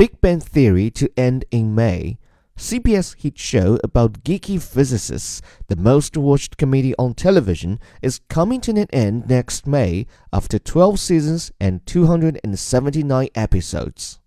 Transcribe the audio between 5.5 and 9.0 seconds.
the most watched comedy on television, is coming to an